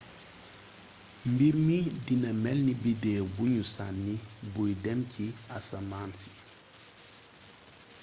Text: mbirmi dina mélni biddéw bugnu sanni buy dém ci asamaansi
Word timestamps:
mbirmi 1.31 1.77
dina 2.05 2.29
mélni 2.43 2.73
biddéw 2.83 3.23
bugnu 3.35 3.63
sanni 3.75 4.15
buy 4.53 4.71
dém 4.83 4.99
ci 5.11 5.25
asamaansi 5.57 6.31